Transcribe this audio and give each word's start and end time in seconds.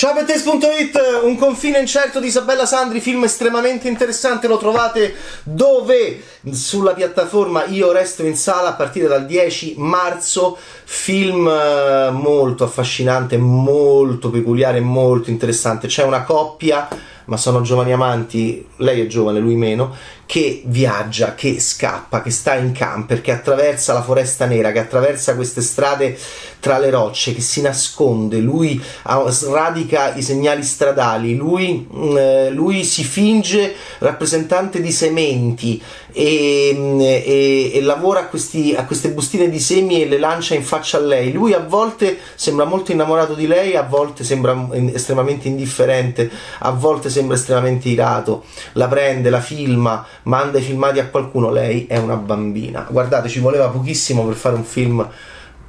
Ciao 0.00 0.14
Bettes.it, 0.14 0.98
un 1.24 1.36
confine 1.36 1.78
incerto 1.78 2.20
di 2.20 2.28
Isabella 2.28 2.64
Sandri, 2.64 3.00
film 3.00 3.24
estremamente 3.24 3.86
interessante, 3.86 4.48
lo 4.48 4.56
trovate 4.56 5.14
dove? 5.42 6.22
Sulla 6.52 6.94
piattaforma 6.94 7.66
Io 7.66 7.92
Resto 7.92 8.24
in 8.24 8.34
Sala 8.34 8.70
a 8.70 8.72
partire 8.72 9.08
dal 9.08 9.26
10 9.26 9.74
marzo, 9.76 10.56
film 10.84 11.46
eh, 11.46 12.08
molto 12.12 12.64
affascinante, 12.64 13.36
molto 13.36 14.30
peculiare, 14.30 14.80
molto 14.80 15.28
interessante. 15.28 15.86
C'è 15.86 16.04
una 16.04 16.22
coppia, 16.22 16.88
ma 17.26 17.36
sono 17.36 17.60
giovani 17.62 17.92
amanti, 17.92 18.66
lei 18.76 19.00
è 19.00 19.06
giovane, 19.06 19.38
lui 19.38 19.56
meno, 19.56 19.94
che 20.30 20.62
viaggia, 20.66 21.34
che 21.34 21.58
scappa, 21.58 22.22
che 22.22 22.30
sta 22.30 22.54
in 22.54 22.70
camper, 22.70 23.20
che 23.20 23.32
attraversa 23.32 23.92
la 23.92 24.02
foresta 24.02 24.46
nera, 24.46 24.70
che 24.70 24.78
attraversa 24.78 25.34
queste 25.34 25.60
strade 25.60 26.16
tra 26.60 26.78
le 26.78 26.90
rocce, 26.90 27.34
che 27.34 27.40
si 27.40 27.60
nasconde, 27.60 28.38
lui 28.38 28.80
sradica 29.28 30.14
i 30.14 30.22
segnali 30.22 30.62
stradali, 30.62 31.34
lui, 31.34 31.84
mm, 31.92 32.16
eh, 32.16 32.50
lui 32.50 32.84
si 32.84 33.02
finge 33.02 33.74
rappresentante 33.98 34.80
di 34.80 34.92
sementi 34.92 35.82
e, 36.12 36.72
mm, 36.76 37.00
e, 37.00 37.70
e 37.74 37.80
lavora 37.82 38.20
a, 38.20 38.26
questi, 38.26 38.72
a, 38.76 38.84
queste 38.84 39.10
bustine 39.10 39.48
di 39.48 39.58
semi 39.58 40.00
e 40.00 40.06
le 40.06 40.18
lancia 40.18 40.54
in 40.54 40.62
faccia 40.62 40.98
a 40.98 41.00
lei. 41.00 41.32
Lui 41.32 41.54
a 41.54 41.60
volte 41.66 42.18
sembra 42.36 42.66
molto 42.66 42.92
innamorato 42.92 43.34
di 43.34 43.48
lei, 43.48 43.74
a 43.74 43.82
volte 43.82 44.22
sembra 44.22 44.68
estremamente 44.92 45.48
indifferente, 45.48 46.30
a 46.60 46.70
volte 46.70 47.09
sembra 47.10 47.36
estremamente 47.36 47.88
irato, 47.88 48.44
la 48.72 48.88
prende, 48.88 49.30
la 49.30 49.40
filma, 49.40 50.04
manda 50.24 50.58
i 50.58 50.62
filmati 50.62 50.98
a 50.98 51.08
qualcuno, 51.08 51.50
lei 51.50 51.86
è 51.86 51.98
una 51.98 52.16
bambina. 52.16 52.86
Guardate, 52.88 53.28
ci 53.28 53.40
voleva 53.40 53.68
pochissimo 53.68 54.24
per 54.24 54.34
fare 54.34 54.54
un 54.56 54.64
film 54.64 55.06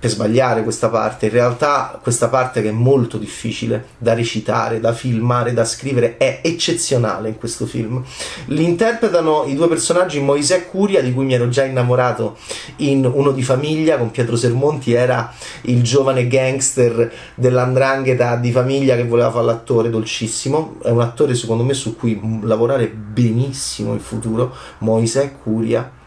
per 0.02 0.10
sbagliare 0.10 0.64
questa 0.64 0.90
parte. 0.90 1.28
In 1.28 1.32
realtà 1.34 2.00
questa 2.02 2.28
parte 2.28 2.64
che 2.64 2.70
è 2.70 2.72
molto 2.72 3.20
difficile 3.20 3.90
da 4.00 4.16
recitare, 4.16 4.80
da 4.80 4.94
filmare, 4.94 5.54
da 5.54 5.64
scrivere 5.64 6.18
è 6.18 6.40
eccezionale 6.42 7.30
in 7.30 7.38
questo 7.38 7.68
film. 7.68 8.04
Li 8.48 8.64
interpretano 8.64 9.44
i 9.46 9.54
due 9.54 9.68
personaggi 9.68 10.20
Moisè 10.20 10.68
Curia, 10.68 11.04
di 11.04 11.14
cui 11.14 11.26
mi 11.26 11.36
ero 11.36 11.50
già 11.50 11.64
innamorato 11.66 12.36
in 12.78 13.06
Uno 13.06 13.30
di 13.30 13.44
famiglia 13.44 14.00
con 14.00 14.10
Pietro 14.10 14.36
Sermonti, 14.36 14.92
era 14.92 15.32
il 15.64 15.84
giovane 15.84 16.28
gangster 16.28 17.14
dell'andrangheta 17.36 18.38
di 18.38 18.52
famiglia 18.52 18.96
che 18.96 19.06
voleva 19.06 19.30
fare 19.30 19.46
l'attore 19.46 19.92
dolcissimo. 19.92 20.78
È 20.82 20.90
un 20.90 21.02
attore 21.02 21.36
secondo 21.36 21.64
me 21.64 21.76
su 21.76 21.96
cui 21.96 22.20
lavorare 22.42 22.88
benissimo 22.88 23.94
in 23.94 24.00
futuro. 24.00 24.52
Moisè 24.80 25.34
Curia 25.44 26.00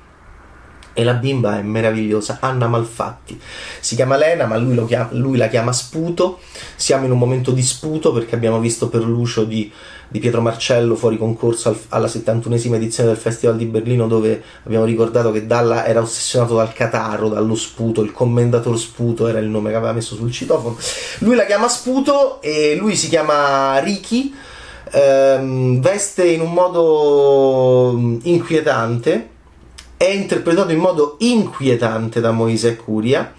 e 0.95 1.03
la 1.03 1.15
bimba 1.15 1.59
è 1.59 1.63
meravigliosa, 1.63 2.39
Anna 2.41 2.69
Malfatti. 2.69 3.39
Si 3.81 3.97
chiama 3.97 4.17
Lena, 4.17 4.47
ma 4.47 4.57
lui, 4.57 4.83
chiama, 4.87 5.09
lui, 5.11 5.37
la 5.37 5.49
chiama 5.49 5.73
Sputo. 5.73 6.39
Siamo 6.77 7.05
in 7.05 7.11
un 7.11 7.19
momento 7.19 7.51
di 7.51 7.63
sputo 7.63 8.13
perché 8.13 8.37
abbiamo 8.37 8.61
visto 8.61 8.89
per 8.89 9.03
l'uscio 9.03 9.45
di, 9.45 9.71
di 10.09 10.21
Pietro 10.21 10.41
Marcello 10.41 10.95
fuori 10.95 11.19
concorso 11.19 11.69
al, 11.69 11.79
alla 11.89 12.07
71esima 12.07 12.75
edizione 12.75 13.09
del 13.09 13.19
Festival 13.19 13.57
di 13.57 13.67
Berlino 13.67 14.07
dove 14.07 14.41
abbiamo 14.65 14.85
ricordato 14.85 15.33
che 15.33 15.47
Dalla 15.47 15.85
era 15.85 16.01
ossessionato 16.01 16.55
dal 16.55 16.73
catarro, 16.73 17.29
dallo 17.29 17.57
sputo, 17.57 18.01
il 18.01 18.13
commendator 18.13 18.79
Sputo 18.79 19.27
era 19.27 19.41
il 19.41 19.49
nome 19.49 19.71
che 19.71 19.77
aveva 19.77 19.93
messo 19.93 20.15
sul 20.15 20.31
citofono. 20.31 20.79
Lui 21.19 21.35
la 21.35 21.45
chiama 21.45 21.69
Sputo 21.69 22.41
e 22.41 22.77
lui 22.77 22.95
si 22.95 23.09
chiama 23.09 23.79
Ricky. 23.81 24.33
Ehm, 24.93 25.81
veste 25.81 26.25
in 26.29 26.41
un 26.41 26.53
modo 26.53 28.19
inquietante 28.23 29.33
è 29.97 30.09
interpretato 30.09 30.73
in 30.73 30.79
modo 30.79 31.17
inquietante 31.21 32.21
da 32.21 32.31
Moise 32.31 32.77
Curia. 32.77 33.33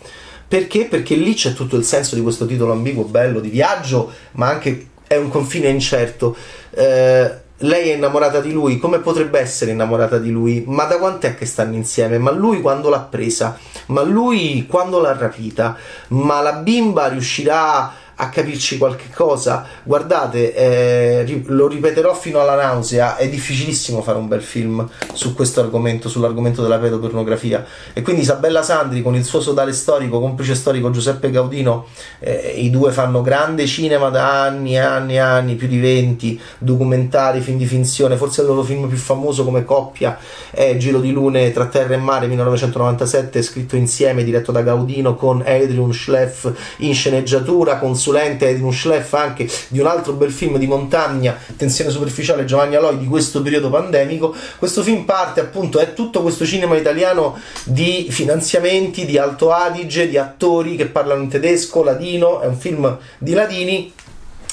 Perché? 0.48 0.86
Perché 0.86 1.16
lì 1.16 1.34
c'è 1.34 1.54
tutto 1.54 1.76
il 1.76 1.84
senso 1.84 2.16
di 2.16 2.22
questo 2.22 2.46
titolo 2.46 2.72
ambiguo, 2.72 3.04
bello, 3.06 3.40
di 3.40 3.50
viaggio, 3.50 4.12
ma 4.34 4.48
anche 4.48 4.90
è 5.08 5.16
un 5.16 5.30
confine 5.30 5.70
incerto. 5.70 6.36
Eh, 6.72 7.44
lei 7.60 7.90
è 7.90 7.96
innamorata 7.96 8.42
di 8.42 8.52
lui, 8.52 8.78
come 8.78 9.00
potrebbe 9.00 9.40
essere 9.40 9.72
innamorata 9.72 10.18
di 10.18 10.30
lui? 10.30 10.64
Ma 10.68 10.84
da 10.86 10.98
quant'è 10.98 11.36
che 11.36 11.46
stanno 11.46 11.76
insieme? 11.76 12.18
Ma 12.18 12.32
lui 12.32 12.62
quando 12.62 12.90
l'ha 12.90 13.00
presa? 13.00 13.58
Ma 13.88 14.02
lui 14.02 14.66
quando 14.68 15.00
l'ha 15.00 15.16
rapita? 15.16 15.78
Ma 16.10 16.42
la 16.42 16.54
bimba 16.54 17.08
riuscirà 17.08 17.94
a 18.16 18.30
capirci 18.30 18.78
qualche 18.78 19.10
cosa. 19.14 19.66
Guardate, 19.84 20.54
eh, 20.54 21.44
lo 21.48 21.68
ripeterò 21.68 22.14
fino 22.14 22.40
alla 22.40 22.56
nausea, 22.56 23.18
è 23.18 23.28
difficilissimo 23.30 24.02
fare 24.02 24.18
un 24.18 24.28
bel 24.28 24.42
film 24.42 24.88
su 25.14 25.34
questo 25.34 25.62
argomento, 25.62 26.10
sull'argomento 26.10 26.62
della 26.62 26.78
pedopornografia. 26.78 27.66
E 27.94 28.02
quindi 28.02 28.22
Isabella 28.22 28.64
Sandri 28.64 29.02
con 29.02 29.16
il 29.16 29.24
suo 29.24 29.42
sodale 29.42 29.74
storico, 29.74 30.20
complice 30.20 30.56
storico 30.56 30.92
Giuseppe 30.92 31.32
Gaudino, 31.32 31.88
eh, 32.20 32.54
i 32.58 32.70
due 32.70 32.92
fanno 32.92 33.22
grande 33.22 33.66
cinema 33.66 34.10
da 34.10 34.44
anni 34.44 34.76
e 34.76 34.80
anni 34.80 35.14
e 35.16 35.20
anni, 35.20 35.56
più 35.56 35.68
di 35.68 35.80
20, 35.80 36.40
documentari, 36.58 37.42
film 37.42 37.58
di 37.58 37.66
finzione, 37.66 38.16
forse 38.16 38.42
il 38.42 38.48
loro 38.48 38.64
film 38.64 38.88
più 38.88 38.98
famoso 38.98 39.44
come 39.44 39.66
coppia 39.66 40.18
è 40.52 40.78
Giro 40.78 41.00
di 41.00 41.12
Lune 41.12 41.52
tra 41.52 41.66
terra 41.66 41.94
e 41.94 41.98
mare 41.98 42.28
1997, 42.28 43.42
scritto 43.42 43.76
insieme, 43.76 44.24
diretto 44.24 44.52
da 44.52 44.62
Gaudino 44.62 45.16
con 45.16 45.42
Adrian 45.46 45.92
Schleff 45.92 46.52
in 46.78 46.94
sceneggiatura, 46.94 47.78
con 47.78 47.96
consulente 48.06 48.54
di 48.54 48.62
un 48.62 48.72
Schleff 48.72 49.14
anche 49.14 49.50
di 49.70 49.80
un 49.80 49.88
altro 49.88 50.14
bel 50.14 50.32
film 50.32 50.58
di 50.58 50.68
montagna, 50.68 51.36
Tensione 51.58 51.90
superficiale 51.90 52.46
Giovanni 52.46 52.76
Aloi 52.76 53.00
di 53.00 53.08
questo 53.08 53.42
periodo 53.42 53.70
pandemico. 53.72 54.36
Questo 54.60 54.84
film 54.84 55.06
parte 55.06 55.40
appunto, 55.40 55.80
è 55.80 55.94
tutto 55.94 56.22
questo 56.22 56.46
cinema 56.46 56.76
italiano 56.76 57.38
di 57.64 58.08
finanziamenti, 58.10 59.06
di 59.06 59.18
Alto 59.18 59.52
Adige, 59.52 60.08
di 60.08 60.18
attori 60.18 60.76
che 60.76 60.86
parlano 60.86 61.24
in 61.24 61.30
tedesco, 61.30 61.84
ladino, 61.84 62.42
è 62.42 62.46
un 62.46 62.58
film 62.58 62.98
di 63.18 63.34
ladini, 63.34 63.92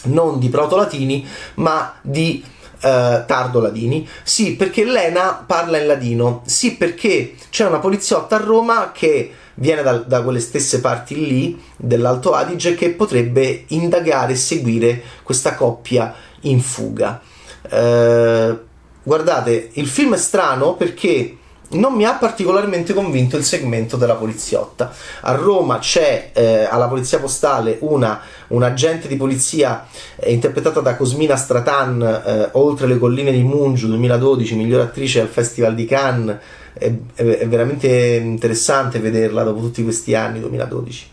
non 0.05 0.39
di 0.39 0.49
proto-latini, 0.49 1.27
ma 1.55 1.95
di 2.01 2.45
Uh, 2.83 3.23
tardo 3.27 3.61
ladini. 3.61 4.09
Sì, 4.25 4.57
perché 4.57 4.85
Lena 4.85 5.45
parla 5.47 5.79
in 5.79 5.87
ladino. 5.87 6.43
Sì, 6.47 6.75
perché 6.75 7.37
c'è 7.49 7.65
una 7.65 7.79
poliziotta 7.79 8.35
a 8.35 8.41
Roma 8.41 8.91
che 8.93 9.33
viene 9.55 9.83
da, 9.83 9.99
da, 9.99 10.23
quelle 10.23 10.41
stesse 10.41 10.81
parti 10.81 11.27
lì 11.27 11.61
dell'Alto 11.77 12.33
Adige 12.33 12.75
che 12.75 12.91
potrebbe 12.91 13.65
indagare 13.69 14.33
e 14.33 14.37
seguire 14.37 15.03
questa 15.23 15.55
coppia 15.55 16.15
in 16.43 16.61
fuga. 16.61 17.21
Eh, 17.69 18.59
guardate, 19.03 19.71
il 19.75 19.87
film 19.87 20.15
è 20.15 20.19
strano 20.19 20.75
perché 20.75 21.39
non 21.73 21.95
mi 21.95 22.05
ha 22.05 22.15
particolarmente 22.15 22.95
convinto 22.95 23.37
il 23.37 23.45
segmento 23.45 23.97
della 23.97 24.15
poliziotta. 24.15 24.93
A 25.23 25.33
Roma 25.33 25.79
c'è 25.79 26.31
eh, 26.33 26.65
alla 26.65 26.89
polizia 26.89 27.19
postale 27.19 27.77
una, 27.81 28.21
un 28.49 28.63
agente 28.63 29.09
di 29.09 29.17
polizia 29.17 29.87
eh, 30.17 30.33
interpretata 30.33 30.81
da 30.81 30.97
Cosmina 30.97 31.37
Stratan, 31.37 32.03
eh, 32.03 32.49
oltre 32.53 32.87
le 32.87 32.99
colline 32.99 33.33
di 33.33 33.43
Mungiu 33.43 33.89
2012, 33.89 34.55
miglior 34.55 34.81
attrice 34.81 35.21
al 35.21 35.29
Festival 35.29 35.75
di 35.75 35.85
Cannes 35.85 36.37
è, 36.75 36.91
è, 37.15 37.23
è 37.23 37.49
veramente 37.49 37.89
interessante 38.17 38.99
vederla 38.99 39.43
dopo 39.43 39.61
tutti 39.61 39.83
questi 39.83 40.15
anni, 40.15 40.41
2012. 40.41 41.11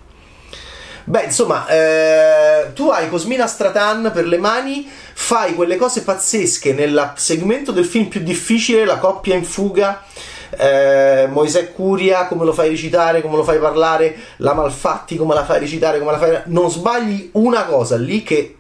Beh, 1.05 1.23
insomma, 1.23 1.67
eh, 1.67 2.71
tu 2.73 2.89
hai 2.89 3.09
Cosmina 3.09 3.47
Stratan 3.47 4.11
per 4.13 4.27
le 4.27 4.37
mani, 4.37 4.87
fai 5.13 5.55
quelle 5.55 5.75
cose 5.75 6.03
pazzesche 6.03 6.71
nel 6.73 7.13
segmento 7.15 7.71
del 7.71 7.85
film 7.85 8.05
più 8.05 8.21
difficile, 8.21 8.85
la 8.85 8.97
coppia 8.97 9.33
in 9.33 9.43
fuga, 9.43 10.03
eh, 10.51 11.27
Moisè 11.29 11.71
Curia, 11.71 12.27
come 12.27 12.45
lo 12.45 12.53
fai 12.53 12.69
recitare, 12.69 13.21
come 13.21 13.35
lo 13.35 13.43
fai 13.43 13.59
parlare, 13.59 14.15
la 14.37 14.53
Malfatti, 14.53 15.15
come 15.15 15.33
la 15.33 15.45
fai 15.45 15.59
recitare, 15.59 15.99
come 15.99 16.11
la 16.11 16.17
fai... 16.17 16.41
Non 16.45 16.69
sbagli 16.69 17.29
una 17.33 17.65
cosa 17.65 17.97
lì 17.97 18.23
che 18.23 18.57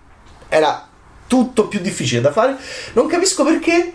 era 0.49 0.87
tutto 1.27 1.67
più 1.67 1.79
difficile 1.79 2.21
da 2.21 2.31
fare. 2.31 2.55
Non 2.93 3.07
capisco 3.07 3.43
perché 3.43 3.93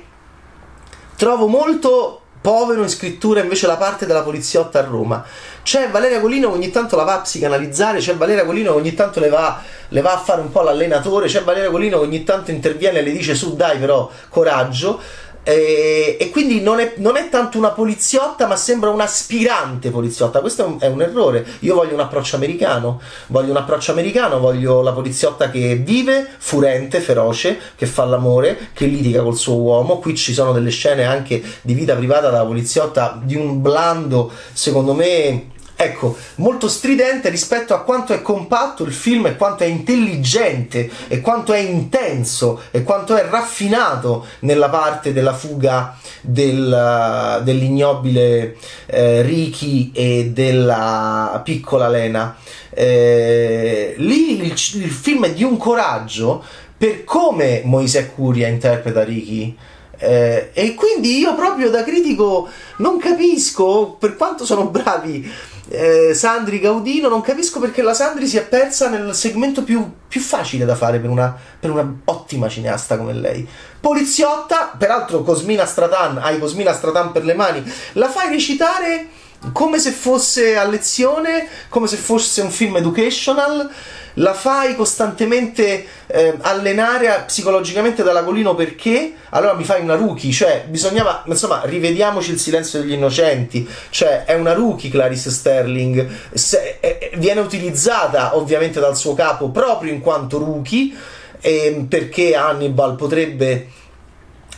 trovo 1.17 1.47
molto 1.47 2.21
povero 2.45 2.83
in 2.83 2.91
scrittura 2.91 3.41
invece 3.41 3.67
la 3.67 3.79
parte 3.79 4.05
della 4.05 4.23
poliziotta 4.23 4.79
a 4.79 4.85
Roma. 4.85 5.25
C'è 5.63 5.89
Valeria 5.89 6.21
Colino 6.21 6.51
che 6.51 6.57
ogni 6.57 6.71
tanto 6.71 6.95
la 6.95 7.05
va 7.05 7.15
a 7.15 7.21
psicanalizzare, 7.21 8.01
c'è 8.01 8.17
Valeria 8.17 8.45
Colino 8.45 8.73
che 8.73 8.79
ogni 8.81 8.93
tanto 8.93 9.19
le 9.19 9.31
va, 9.31 9.63
le 9.89 10.01
va 10.03 10.13
a 10.13 10.19
fare 10.19 10.43
un 10.43 10.53
po' 10.53 10.61
l'allenatore, 10.61 11.27
c'è 11.27 11.43
Valeria 11.43 11.71
Colino 11.71 12.01
che 12.01 12.05
ogni 12.05 12.23
tanto 12.23 12.51
interviene 12.51 12.99
e 12.99 13.03
le 13.03 13.13
dice 13.13 13.35
su 13.35 13.57
dai 13.57 13.79
però 13.79 14.11
coraggio. 14.29 15.01
E, 15.45 16.17
e, 16.19 16.31
quindi 16.31 16.61
non 16.63 16.81
è, 16.81 16.95
non 16.97 17.17
è, 17.17 17.29
tanto 17.29 17.59
una 17.59 17.71
poliziotta, 17.71 18.47
ma 18.47 18.57
sembra 18.57 18.91
un'aspirante 18.91 19.91
poliziotta. 19.91 20.41
Questo 20.41 20.65
è 20.65 20.67
un, 20.67 20.77
è 20.81 20.87
un, 20.87 21.03
errore. 21.03 21.47
Io 21.61 21.75
voglio 21.75 21.95
un 21.95 22.01
approccio 22.01 22.37
americano. 22.37 23.01
Voglio 23.29 23.51
un 23.51 23.59
approccio 23.59 23.93
americano, 23.93 24.39
voglio 24.39 24.81
la 24.83 24.93
poliziotta 24.93 25.51
che 25.51 25.77
vive, 25.77 26.27
furente, 26.39 27.01
feroce, 27.01 27.59
che 27.77 27.87
fa 27.87 28.05
l'amore, 28.05 28.71
che 28.73 28.87
litiga 28.87 29.23
col 29.23 29.37
suo 29.37 29.57
uomo. 29.57 29.99
Qui 29.99 30.17
ci 30.17 30.33
sono 30.33 30.53
delle 30.53 30.71
scene 30.71 31.05
anche 31.05 31.43
di 31.61 31.75
vita 31.75 31.95
privata 31.95 32.31
della 32.31 32.45
poliziotta, 32.45 33.21
di 33.23 33.37
un 33.37 33.61
blando, 33.61 34.33
secondo 34.53 34.95
me 34.95 35.53
ecco, 35.77 36.17
molto 36.37 36.69
stridente 36.69 37.29
rispetto 37.29 37.75
a 37.75 37.83
quanto 37.83 38.13
è 38.13 38.23
compatto 38.23 38.85
il 38.85 38.93
film 38.93 39.27
e 39.27 39.37
quanto 39.37 39.65
è 39.65 39.67
intelligente 39.67 40.91
e 41.09 41.21
quanto 41.21 41.53
è 41.53 41.59
intenso 41.59 42.63
e 42.71 42.83
quanto 42.83 43.17
è 43.17 43.27
raffinato 43.29 44.27
nella 44.41 44.69
parte 44.69 45.13
della 45.13 45.35
fuga 45.35 45.97
del, 46.21 47.41
dell'ignobile 47.43 48.57
eh, 48.87 49.23
Ricky 49.23 49.91
e 49.93 50.31
della 50.33 51.41
piccola 51.45 51.89
Lena. 51.89 52.37
Eh, 52.71 53.95
lì 53.99 54.43
il, 54.43 54.53
il, 54.53 54.91
film 54.91 55.27
è 55.27 55.33
di 55.33 55.45
un 55.45 55.57
coraggio 55.57 56.43
per 56.77 57.05
come 57.05 57.63
Moisè 57.65 58.13
Curia 58.15 58.49
interpreta 58.49 59.05
Ricky. 59.05 59.57
Eh, 59.97 60.51
e 60.53 60.75
quindi 60.75 61.19
io 61.19 61.35
proprio 61.37 61.71
da 61.71 61.85
critico 61.85 62.49
non 62.79 62.99
capisco 62.99 63.97
per 63.99 64.17
quanto 64.17 64.45
sono 64.45 64.67
bravi 64.67 65.31
eh, 65.75 66.15
Sandri 66.15 66.61
Gaudino, 66.61 67.09
non 67.09 67.21
capisco 67.21 67.61
perché 67.61 67.83
la 67.83 67.95
Sandri 67.95 68.27
si 68.27 68.37
è 68.37 68.47
persa 68.47 68.89
nel 68.89 69.15
segmento 69.15 69.63
più, 69.63 69.85
più 70.09 70.21
facile 70.21 70.65
da 70.65 70.75
fare 70.75 70.99
per 70.99 71.11
una, 71.11 71.37
per 71.59 71.71
una, 71.71 71.95
ottima 72.05 72.49
cineasta 72.49 72.97
come 72.97 73.13
lei. 73.13 73.47
Poliziotta, 73.81 74.75
peraltro 74.77 75.23
Cosmina 75.23 75.67
Stratan, 75.67 76.19
hai 76.19 76.39
Cosmina 76.39 76.73
Stratan 76.73 77.13
per 77.13 77.25
le 77.25 77.35
mani, 77.35 77.63
la 77.93 78.09
fai 78.09 78.29
recitare 78.31 79.09
come 79.53 79.79
se 79.79 79.91
fosse 79.91 80.57
a 80.57 80.65
lezione, 80.65 81.47
come 81.69 81.87
se 81.87 81.97
fosse 81.97 82.41
un 82.43 82.51
film 82.51 82.77
educational 82.77 83.71
la 84.15 84.35
fai 84.35 84.77
costantemente 84.77 85.87
eh, 86.07 86.37
allenare 86.43 87.25
psicologicamente 87.27 88.03
da 88.03 88.13
Lagolino 88.13 88.55
perché 88.55 89.15
allora 89.31 89.55
mi 89.55 89.65
fai 89.65 89.83
una 89.83 89.97
rookie, 89.97 90.31
cioè 90.31 90.67
bisognava, 90.69 91.25
insomma, 91.27 91.63
rivediamoci 91.65 92.31
il 92.31 92.39
silenzio 92.39 92.81
degli 92.81 92.93
innocenti, 92.93 93.69
cioè 93.91 94.25
è 94.25 94.35
una 94.35 94.53
rookie 94.53 94.91
Clarice 94.91 95.31
Sterling, 95.31 96.09
se, 96.33 96.79
è, 96.79 97.11
viene 97.17 97.41
utilizzata 97.41 98.37
ovviamente 98.37 98.79
dal 98.79 98.97
suo 98.97 99.15
capo 99.15 99.51
proprio 99.51 99.93
in 99.93 100.01
quanto 100.01 100.39
rookie, 100.39 100.93
eh, 101.41 101.85
perché 101.89 102.37
Hannibal 102.37 102.95
potrebbe 102.95 103.69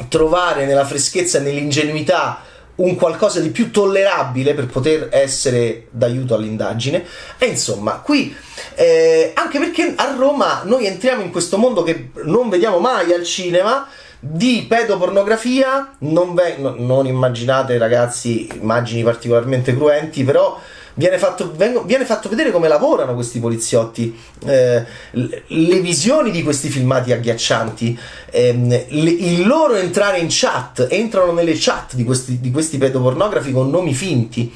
trovare 0.09 0.67
nella 0.67 0.85
freschezza 0.85 1.39
e 1.39 1.41
nell'ingenuità 1.41 2.43
un 2.77 2.95
qualcosa 2.97 3.41
di 3.41 3.51
più 3.51 3.71
tollerabile 3.71 4.55
per 4.55 4.67
poter 4.67 5.09
essere 5.11 5.87
d'aiuto 5.91 6.35
all'indagine. 6.35 7.05
E 7.39 7.47
insomma, 7.47 8.01
qui 8.01 8.35
eh, 8.75 9.33
anche 9.35 9.59
perché 9.59 9.95
a 9.97 10.15
Roma 10.17 10.63
noi 10.65 10.87
entriamo 10.87 11.23
in 11.23 11.31
questo 11.31 11.59
mondo 11.59 11.83
che 11.83 12.11
non 12.25 12.49
vediamo 12.49 12.79
mai 12.79 13.13
al 13.13 13.25
cinema 13.25 13.87
di 14.19 14.67
pedopornografia. 14.69 15.97
Non, 16.01 16.35
ve- 16.35 16.57
no, 16.59 16.75
non 16.77 17.07
immaginate, 17.07 17.79
ragazzi, 17.79 18.49
immagini 18.61 19.03
particolarmente 19.03 19.75
cruenti, 19.75 20.25
però 20.25 20.59
viene 20.97 21.19
fatto, 21.19 21.53
vengo, 21.55 21.83
viene 21.83 22.05
fatto 22.05 22.29
vedere 22.29 22.51
come 22.51 22.69
lavorano 22.69 23.15
questi 23.15 23.39
poliziotti, 23.39 24.19
eh, 24.47 24.85
le 25.13 25.81
visioni 25.81 26.31
di 26.31 26.43
questi 26.43 26.69
filmati 26.69 27.13
agghiaccianti, 27.13 27.99
ehm, 28.31 28.69
le, 28.69 29.11
il 29.11 29.47
loro 29.47 29.75
entrare 29.75 30.19
in 30.19 30.27
chat, 30.29 30.87
entrano 30.91 31.33
nelle 31.33 31.55
chat 31.57 31.95
di 31.95 32.05
questi, 32.05 32.41
di 32.41 32.51
questi 32.51 32.79
pedopornografi 32.79 33.53
con 33.53 33.71
nomi 33.71 33.95
finti. 33.95 34.53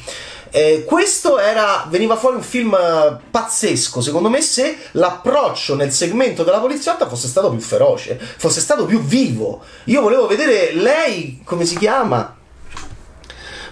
Eh, 0.53 0.85
questo 0.85 1.39
era, 1.39 1.87
veniva 1.89 2.17
fuori 2.17 2.37
un 2.37 2.43
film 2.43 2.77
pazzesco, 3.31 4.01
secondo 4.01 4.29
me, 4.29 4.41
se 4.41 4.77
l'approccio 4.93 5.77
nel 5.77 5.93
segmento 5.93 6.43
della 6.43 6.59
poliziotta 6.59 7.07
fosse 7.07 7.29
stato 7.29 7.51
più 7.51 7.61
feroce, 7.61 8.19
fosse 8.19 8.61
stato 8.61 8.85
più 8.85 9.01
vivo. 9.01 9.63
Io 9.85 10.01
volevo 10.01 10.27
vedere 10.27 10.73
lei, 10.73 11.41
come 11.45 11.65
si 11.65 11.77
chiama? 11.77 12.35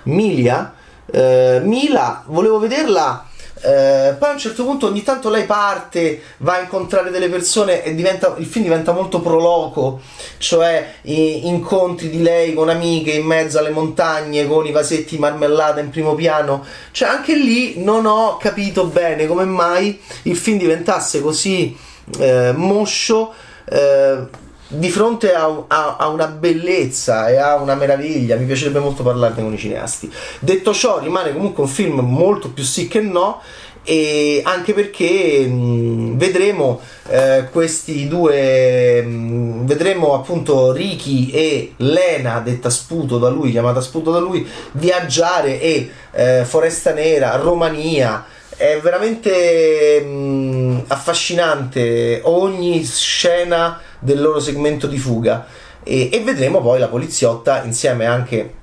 Milia? 0.05 0.75
Eh, 1.11 1.61
Mila, 1.63 2.23
volevo 2.27 2.59
vederla. 2.59 3.27
Eh, 3.61 4.15
poi 4.17 4.29
a 4.29 4.33
un 4.33 4.39
certo 4.39 4.65
punto 4.65 4.87
ogni 4.87 5.03
tanto 5.03 5.31
lei 5.31 5.45
parte, 5.45 6.23
va 6.39 6.55
a 6.55 6.61
incontrare 6.61 7.11
delle 7.11 7.29
persone 7.29 7.83
e 7.83 7.95
diventa, 7.95 8.35
il 8.39 8.47
film 8.47 8.65
diventa 8.65 8.93
molto 8.93 9.21
proloco, 9.21 10.01
cioè 10.39 10.95
incontri 11.03 12.09
di 12.09 12.23
lei 12.23 12.55
con 12.55 12.69
amiche 12.69 13.11
in 13.11 13.27
mezzo 13.27 13.59
alle 13.59 13.71
montagne 13.71 14.47
con 14.47 14.65
i 14.65 14.71
vasetti 14.71 15.19
marmellata 15.19 15.81
in 15.81 15.91
primo 15.91 16.15
piano. 16.15 16.65
Cioè 16.93 17.09
anche 17.09 17.35
lì 17.35 17.83
non 17.83 18.07
ho 18.07 18.37
capito 18.37 18.85
bene 18.85 19.27
come 19.27 19.45
mai 19.45 20.01
il 20.23 20.37
film 20.37 20.59
diventasse 20.59 21.21
così 21.21 21.77
eh, 22.19 22.53
moscio. 22.55 23.33
Eh, 23.65 24.47
di 24.69 24.91
fronte 24.91 25.32
a, 25.32 25.47
a, 25.67 25.97
a, 25.99 26.09
una 26.09 26.26
bellezza 26.26 27.29
e 27.29 27.37
a 27.37 27.56
una 27.56 27.75
meraviglia, 27.75 28.37
mi 28.37 28.44
piacerebbe 28.44 28.79
molto 28.79 29.03
parlarne 29.03 29.43
con 29.43 29.53
i 29.53 29.59
cineasti. 29.59 30.12
Detto 30.41 30.75
ciò, 30.75 30.99
rimane 30.99 31.32
comunque 31.32 31.62
un 31.62 31.69
film 31.69 32.00
molto 32.00 32.50
più 32.50 32.62
sì 32.62 32.87
che 32.87 33.00
no. 33.00 33.41
E 33.85 34.43
anche 34.44 34.75
perché 34.75 35.47
mh, 35.47 36.19
vedremo 36.19 36.79
eh, 37.09 37.49
questi 37.50 38.06
due 38.06 39.00
mh, 39.00 39.65
vedremo 39.65 40.15
appunto 40.15 40.73
Ricky 40.73 41.31
e 41.31 41.73
Lena 41.76 42.41
detta 42.41 42.69
Sputo 42.69 43.17
da 43.17 43.31
lui 43.31 43.50
chiamata 43.50 43.81
Sputo 43.81 44.11
da 44.11 44.19
lui 44.19 44.47
viaggiare 44.73 45.59
e 45.59 45.91
eh, 46.11 46.44
Foresta 46.44 46.93
Nera 46.93 47.37
Romania 47.37 48.26
è 48.59 48.81
veramente 48.83 50.01
mh, 50.01 50.85
affascinante 50.89 52.21
ogni 52.25 52.85
scena 52.85 53.81
del 54.01 54.21
loro 54.21 54.41
segmento 54.41 54.89
di 54.89 54.99
fuga. 54.99 55.47
E, 55.85 56.11
e 56.13 56.21
vedremo 56.21 56.61
poi 56.61 56.81
la 56.81 56.89
poliziotta 56.89 57.63
insieme 57.63 58.05
anche 58.05 58.55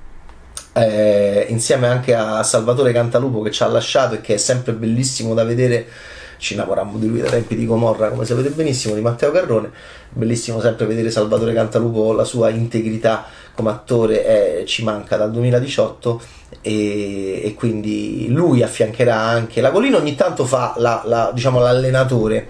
eh, 0.74 1.46
insieme 1.48 1.86
anche 1.86 2.14
a 2.14 2.42
Salvatore 2.42 2.92
Cantalupo 2.92 3.40
che 3.40 3.50
ci 3.50 3.62
ha 3.62 3.66
lasciato 3.66 4.16
e 4.16 4.20
che 4.20 4.34
è 4.34 4.36
sempre 4.36 4.74
bellissimo 4.74 5.32
da 5.32 5.44
vedere. 5.44 5.86
Ci 6.38 6.52
innamorammo 6.52 6.98
di 6.98 7.08
lui 7.08 7.20
dai 7.20 7.30
tempi 7.30 7.56
di 7.56 7.64
Gomorra 7.64 8.10
come 8.10 8.26
sapete 8.26 8.50
benissimo 8.50 8.94
di 8.94 9.00
Matteo 9.00 9.30
Carrone 9.30 9.70
bellissimo 10.10 10.60
sempre 10.60 10.84
vedere 10.84 11.10
Salvatore 11.10 11.54
Cantalupo 11.54 12.12
la 12.12 12.24
sua 12.24 12.50
integrità 12.50 13.24
come 13.54 13.70
attore 13.70 14.60
eh, 14.60 14.66
ci 14.66 14.84
manca 14.84 15.16
dal 15.16 15.30
2018 15.30 16.20
e, 16.66 17.42
e, 17.44 17.54
quindi 17.54 18.26
lui 18.28 18.60
affiancherà 18.60 19.14
anche 19.14 19.60
la 19.60 19.70
Colina 19.70 19.98
ogni 19.98 20.16
tanto 20.16 20.44
fa 20.44 20.74
la, 20.78 21.00
la, 21.04 21.30
diciamo, 21.32 21.60
l'allenatore. 21.60 22.48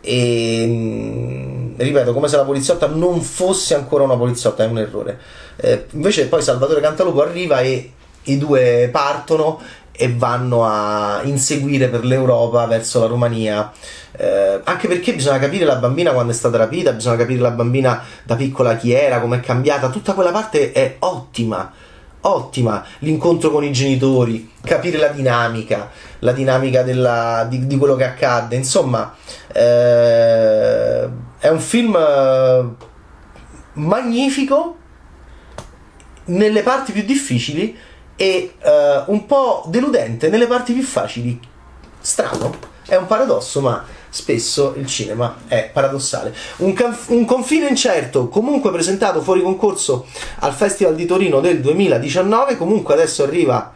E 0.00 0.64
mm, 0.66 1.74
ripeto 1.76 2.12
come 2.12 2.26
se 2.26 2.36
la 2.36 2.42
poliziotta 2.42 2.88
non 2.88 3.22
fosse 3.22 3.76
ancora 3.76 4.02
una 4.02 4.16
poliziotta 4.16 4.64
è 4.64 4.66
un 4.66 4.78
errore. 4.78 5.20
Eh, 5.56 5.86
invece 5.92 6.26
poi 6.26 6.42
Salvatore 6.42 6.80
Cantalupo 6.80 7.22
arriva 7.22 7.60
e 7.60 7.92
i 8.24 8.38
due 8.38 8.88
partono 8.90 9.60
e 9.92 10.12
vanno 10.12 10.64
a 10.64 11.20
inseguire 11.22 11.86
per 11.86 12.04
l'Europa 12.04 12.66
verso 12.66 12.98
la 12.98 13.06
Romania. 13.06 13.70
Eh, 14.16 14.60
anche 14.64 14.88
perché 14.88 15.14
bisogna 15.14 15.38
capire 15.38 15.64
la 15.64 15.76
bambina 15.76 16.10
quando 16.10 16.32
è 16.32 16.34
stata 16.34 16.56
rapita 16.56 16.92
bisogna 16.92 17.16
capire 17.16 17.40
la 17.40 17.50
bambina 17.50 18.02
da 18.24 18.34
piccola 18.34 18.76
chi 18.76 18.90
era, 18.90 19.20
com'è 19.20 19.38
cambiata. 19.38 19.90
Tutta 19.90 20.12
quella 20.12 20.32
parte 20.32 20.72
è 20.72 20.96
ottima 20.98 21.72
ottima 22.26 22.84
l'incontro 23.00 23.50
con 23.50 23.64
i 23.64 23.72
genitori, 23.72 24.52
capire 24.62 24.98
la 24.98 25.08
dinamica, 25.08 25.90
la 26.20 26.32
dinamica 26.32 26.82
della, 26.82 27.46
di, 27.48 27.66
di, 27.66 27.76
quello 27.76 27.96
che 27.96 28.04
accadde. 28.04 28.56
Insomma, 28.56 29.14
eh, 29.52 31.08
è 31.38 31.48
un 31.48 31.60
film 31.60 31.96
eh, 31.96 32.64
magnifico 33.74 34.76
nelle 36.26 36.62
parti 36.62 36.92
più 36.92 37.02
difficili 37.02 37.76
e 38.16 38.54
eh, 38.58 39.02
un 39.06 39.26
po' 39.26 39.64
deludente 39.66 40.28
nelle 40.28 40.46
parti 40.46 40.72
più 40.72 40.82
facili. 40.82 41.38
Strano, 42.00 42.54
è 42.86 42.96
un 42.96 43.06
paradosso, 43.06 43.60
ma 43.60 43.84
spesso 44.14 44.74
il 44.76 44.86
cinema 44.86 45.38
è 45.48 45.70
paradossale. 45.72 46.32
Un, 46.58 46.72
canf- 46.72 47.08
un, 47.08 47.24
confine 47.24 47.66
incerto, 47.66 48.28
comunque 48.28 48.70
presentato 48.70 49.20
fuori 49.20 49.42
concorso 49.42 50.06
al 50.38 50.52
Festival 50.52 50.94
di 50.94 51.04
Torino 51.04 51.40
del 51.40 51.60
2019, 51.60 52.56
comunque 52.56 52.94
adesso 52.94 53.24
arriva 53.24 53.72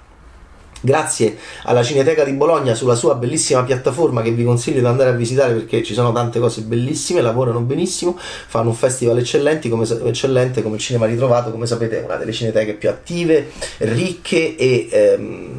grazie 0.81 1.37
alla 1.65 1.83
Cineteca 1.83 2.23
di 2.23 2.35
Bologna 2.35 2.77
sulla 2.77 2.95
sua 2.95 3.17
bellissima 3.17 3.65
piattaforma 3.65 4.23
che 4.23 4.31
vi 4.31 4.45
consiglio 4.45 4.79
di 4.79 4.87
andare 4.87 5.11
a 5.11 5.15
visitare 5.15 5.55
perché 5.55 5.83
ci 5.83 5.93
sono 5.93 6.13
tante 6.13 6.39
cose 6.39 6.61
bellissime, 6.61 7.21
lavorano 7.21 7.59
benissimo, 7.59 8.17
fanno 8.17 8.69
un 8.69 8.77
festival 8.77 9.19
eccellente 9.19 9.69
come, 9.69 9.89
eccellente 10.05 10.63
come 10.63 10.77
il 10.77 10.81
cinema 10.81 11.07
ritrovato, 11.07 11.51
come 11.51 11.67
sapete 11.67 12.01
è 12.01 12.05
una 12.05 12.15
delle 12.15 12.33
cineteche 12.33 12.75
più 12.75 12.89
attive, 12.89 13.51
ricche 13.79 14.55
e... 14.55 14.89
Ehm, 14.89 15.58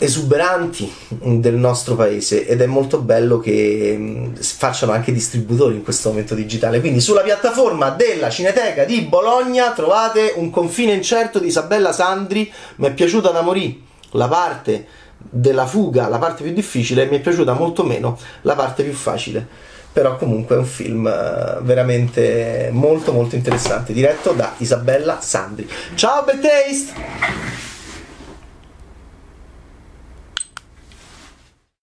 esuberanti 0.00 0.90
del 1.08 1.56
nostro 1.56 1.94
paese 1.94 2.46
ed 2.46 2.62
è 2.62 2.66
molto 2.66 3.00
bello 3.00 3.38
che 3.38 3.94
mm, 3.96 4.34
facciano 4.36 4.92
anche 4.92 5.12
distributori 5.12 5.74
in 5.74 5.82
questo 5.82 6.08
momento 6.08 6.34
digitale. 6.34 6.80
Quindi 6.80 7.00
sulla 7.00 7.20
piattaforma 7.20 7.90
della 7.90 8.30
Cineteca 8.30 8.84
di 8.84 9.02
Bologna 9.02 9.72
trovate 9.72 10.32
un 10.36 10.48
confine 10.48 10.92
incerto 10.92 11.38
di 11.38 11.48
Isabella 11.48 11.92
Sandri, 11.92 12.50
mi 12.76 12.86
è 12.86 12.92
piaciuta 12.92 13.30
da 13.30 13.42
morì 13.42 13.86
la 14.12 14.26
parte 14.26 14.86
della 15.18 15.66
fuga, 15.66 16.08
la 16.08 16.18
parte 16.18 16.44
più 16.44 16.52
difficile, 16.52 17.04
mi 17.04 17.18
è 17.18 17.20
piaciuta 17.20 17.52
molto 17.52 17.84
meno 17.84 18.18
la 18.42 18.54
parte 18.54 18.82
più 18.82 18.94
facile. 18.94 19.46
Però 19.92 20.16
comunque 20.16 20.54
è 20.54 20.58
un 20.58 20.64
film 20.64 21.06
eh, 21.06 21.58
veramente 21.60 22.70
molto 22.72 23.12
molto 23.12 23.34
interessante, 23.34 23.92
diretto 23.92 24.32
da 24.32 24.54
Isabella 24.58 25.18
Sandri. 25.20 25.68
Ciao 25.94 26.24
Bad! 26.24 27.59